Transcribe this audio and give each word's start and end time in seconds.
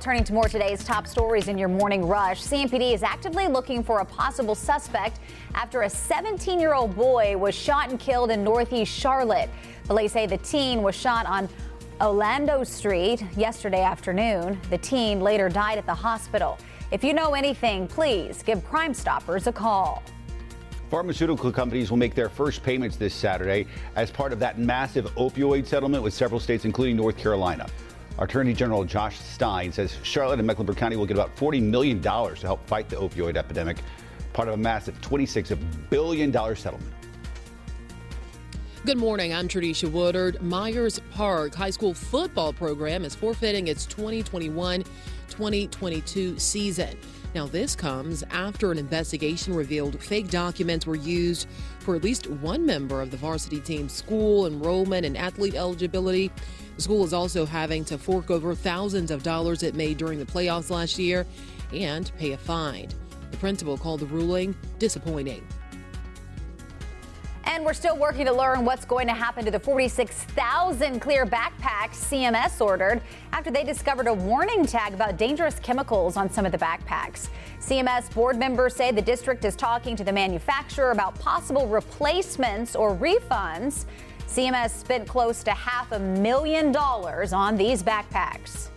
turning 0.00 0.24
to 0.24 0.32
more 0.32 0.48
today's 0.48 0.82
top 0.82 1.06
stories 1.06 1.48
in 1.48 1.58
your 1.58 1.68
morning 1.68 2.06
rush. 2.06 2.42
CMPD 2.42 2.94
is 2.94 3.02
actively 3.02 3.48
looking 3.48 3.84
for 3.84 4.00
a 4.00 4.04
possible 4.04 4.54
suspect 4.54 5.20
after 5.54 5.82
a 5.82 5.90
17 5.90 6.58
year 6.58 6.72
old 6.72 6.96
boy 6.96 7.36
was 7.36 7.54
shot 7.54 7.90
and 7.90 8.00
killed 8.00 8.30
in 8.30 8.42
Northeast 8.42 8.90
Charlotte. 8.90 9.50
Police 9.84 10.12
say 10.12 10.26
the 10.26 10.38
teen 10.38 10.82
was 10.82 10.94
shot 10.94 11.26
on 11.26 11.50
Orlando 12.00 12.64
Street 12.64 13.22
yesterday 13.36 13.82
afternoon. 13.82 14.58
The 14.70 14.78
teen 14.78 15.20
later 15.20 15.50
died 15.50 15.76
at 15.76 15.84
the 15.84 15.94
hospital. 15.94 16.56
If 16.90 17.04
you 17.04 17.12
know 17.12 17.34
anything, 17.34 17.86
please 17.86 18.42
give 18.42 18.64
Crime 18.64 18.94
Stoppers 18.94 19.46
a 19.48 19.52
call. 19.52 20.02
Pharmaceutical 20.88 21.52
companies 21.52 21.90
will 21.90 21.98
make 21.98 22.14
their 22.14 22.30
first 22.30 22.62
payments 22.62 22.96
this 22.96 23.14
Saturday 23.14 23.66
as 23.96 24.10
part 24.10 24.32
of 24.32 24.38
that 24.40 24.58
massive 24.58 25.14
opioid 25.16 25.66
settlement 25.66 26.02
with 26.02 26.14
several 26.14 26.40
states, 26.40 26.64
including 26.64 26.96
North 26.96 27.18
Carolina. 27.18 27.68
Attorney 28.20 28.52
General 28.52 28.84
Josh 28.84 29.18
Stein 29.18 29.72
says 29.72 29.96
Charlotte 30.02 30.38
and 30.38 30.46
Mecklenburg 30.46 30.76
County 30.76 30.96
will 30.96 31.06
get 31.06 31.16
about 31.16 31.34
$40 31.36 31.62
million 31.62 32.02
to 32.02 32.36
help 32.42 32.66
fight 32.66 32.88
the 32.90 32.96
opioid 32.96 33.36
epidemic, 33.36 33.78
part 34.34 34.46
of 34.46 34.54
a 34.54 34.58
massive 34.58 35.00
$26 35.00 35.58
billion 35.88 36.30
settlement. 36.30 36.92
Good 38.84 38.98
morning. 38.98 39.34
I'm 39.34 39.48
Tradisha 39.48 39.90
Woodard. 39.90 40.40
Myers 40.40 41.00
Park 41.10 41.54
High 41.54 41.70
School 41.70 41.92
football 41.92 42.52
program 42.52 43.04
is 43.04 43.14
forfeiting 43.14 43.68
its 43.68 43.84
2021 43.86 44.84
2022 45.30 46.38
season. 46.38 46.96
Now, 47.34 47.46
this 47.46 47.76
comes 47.76 48.24
after 48.30 48.72
an 48.72 48.78
investigation 48.78 49.54
revealed 49.54 50.02
fake 50.02 50.30
documents 50.30 50.86
were 50.86 50.96
used 50.96 51.48
for 51.78 51.94
at 51.94 52.02
least 52.02 52.26
one 52.26 52.66
member 52.66 53.00
of 53.00 53.10
the 53.10 53.16
varsity 53.16 53.60
team's 53.60 53.92
school 53.92 54.46
enrollment 54.46 55.06
and 55.06 55.16
athlete 55.16 55.54
eligibility. 55.54 56.30
The 56.76 56.82
school 56.82 57.04
is 57.04 57.12
also 57.12 57.46
having 57.46 57.84
to 57.86 57.98
fork 57.98 58.30
over 58.30 58.54
thousands 58.54 59.10
of 59.10 59.22
dollars 59.22 59.62
it 59.62 59.74
made 59.74 59.98
during 59.98 60.18
the 60.18 60.26
playoffs 60.26 60.70
last 60.70 60.98
year 60.98 61.24
and 61.72 62.10
pay 62.18 62.32
a 62.32 62.38
fine. 62.38 62.88
The 63.30 63.36
principal 63.36 63.78
called 63.78 64.00
the 64.00 64.06
ruling 64.06 64.56
disappointing. 64.78 65.46
And 67.60 67.66
we're 67.66 67.74
still 67.74 67.98
working 67.98 68.24
to 68.24 68.32
learn 68.32 68.64
what's 68.64 68.86
going 68.86 69.06
to 69.08 69.12
happen 69.12 69.44
to 69.44 69.50
the 69.50 69.60
46,000 69.60 70.98
clear 70.98 71.26
backpacks 71.26 72.08
CMS 72.08 72.58
ordered 72.58 73.02
after 73.34 73.50
they 73.50 73.64
discovered 73.64 74.06
a 74.06 74.14
warning 74.14 74.64
tag 74.64 74.94
about 74.94 75.18
dangerous 75.18 75.58
chemicals 75.58 76.16
on 76.16 76.30
some 76.30 76.46
of 76.46 76.52
the 76.52 76.58
backpacks. 76.58 77.28
CMS 77.60 78.10
board 78.14 78.38
members 78.38 78.74
say 78.74 78.92
the 78.92 79.02
district 79.02 79.44
is 79.44 79.56
talking 79.56 79.94
to 79.94 80.02
the 80.02 80.10
manufacturer 80.10 80.92
about 80.92 81.18
possible 81.18 81.66
replacements 81.66 82.74
or 82.74 82.96
refunds. 82.96 83.84
CMS 84.26 84.70
spent 84.70 85.06
close 85.06 85.42
to 85.42 85.50
half 85.50 85.92
a 85.92 85.98
million 85.98 86.72
dollars 86.72 87.34
on 87.34 87.58
these 87.58 87.82
backpacks. 87.82 88.68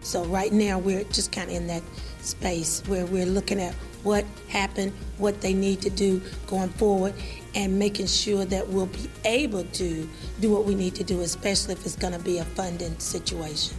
So, 0.00 0.24
right 0.24 0.52
now, 0.52 0.80
we're 0.80 1.04
just 1.04 1.30
kind 1.30 1.48
of 1.48 1.54
in 1.54 1.68
that 1.68 1.84
space 2.18 2.82
where 2.88 3.06
we're 3.06 3.24
looking 3.24 3.60
at 3.60 3.76
what 4.02 4.24
happened, 4.48 4.92
what 5.18 5.40
they 5.40 5.54
need 5.54 5.80
to 5.82 5.90
do 5.90 6.20
going 6.46 6.68
forward, 6.70 7.14
and 7.54 7.78
making 7.78 8.06
sure 8.06 8.44
that 8.46 8.66
we'll 8.66 8.86
be 8.86 9.08
able 9.24 9.64
to 9.64 10.08
do 10.40 10.50
what 10.50 10.64
we 10.64 10.74
need 10.74 10.94
to 10.94 11.04
do, 11.04 11.20
especially 11.20 11.74
if 11.74 11.84
it's 11.84 11.96
going 11.96 12.12
to 12.12 12.18
be 12.18 12.38
a 12.38 12.44
funding 12.44 12.98
situation. 12.98 13.76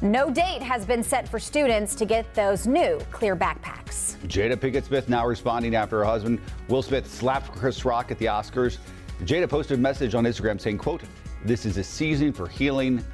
No 0.00 0.30
date 0.30 0.62
has 0.62 0.84
been 0.84 1.04
set 1.04 1.28
for 1.28 1.38
students 1.38 1.94
to 1.94 2.04
get 2.04 2.34
those 2.34 2.66
new 2.66 2.98
clear 3.12 3.36
backpacks. 3.36 4.16
Jada 4.26 4.56
Pinkett 4.56 4.84
Smith 4.84 5.08
now 5.08 5.24
responding 5.24 5.76
after 5.76 5.98
her 5.98 6.04
husband 6.04 6.40
Will 6.68 6.82
Smith 6.82 7.08
slapped 7.08 7.52
Chris 7.52 7.84
Rock 7.84 8.10
at 8.10 8.18
the 8.18 8.26
Oscars. 8.26 8.78
Jada 9.22 9.48
posted 9.48 9.78
a 9.78 9.80
message 9.80 10.16
on 10.16 10.24
Instagram 10.24 10.60
saying, 10.60 10.78
quote, 10.78 11.02
this 11.44 11.64
is 11.64 11.76
a 11.76 11.84
season 11.84 12.32
for 12.32 12.48
healing 12.48 13.04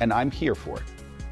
and 0.00 0.10
I'm 0.10 0.30
here 0.30 0.54
for 0.54 0.78
it. 0.78 0.84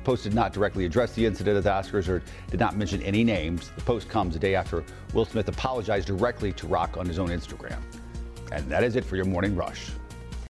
The 0.06 0.12
post 0.12 0.22
did 0.22 0.34
not 0.34 0.52
directly 0.52 0.84
address 0.84 1.14
the 1.14 1.26
incident 1.26 1.56
at 1.56 1.64
the 1.64 1.70
Oscars 1.70 2.08
or 2.08 2.22
did 2.48 2.60
not 2.60 2.76
mention 2.76 3.02
any 3.02 3.24
names. 3.24 3.72
The 3.74 3.82
post 3.82 4.08
comes 4.08 4.36
a 4.36 4.38
day 4.38 4.54
after 4.54 4.84
Will 5.12 5.24
Smith 5.24 5.48
apologized 5.48 6.06
directly 6.06 6.52
to 6.52 6.68
Rock 6.68 6.96
on 6.96 7.06
his 7.06 7.18
own 7.18 7.30
Instagram. 7.30 7.80
And 8.52 8.70
that 8.70 8.84
is 8.84 8.94
it 8.94 9.04
for 9.04 9.16
your 9.16 9.24
morning 9.24 9.56
rush. 9.56 9.90